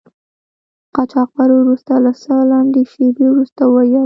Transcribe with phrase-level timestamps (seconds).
[0.95, 3.95] قاچاقبر وروسته له څه لنډې شیبې ورته و ویل.